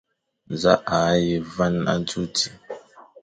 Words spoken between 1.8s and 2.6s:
adzo di?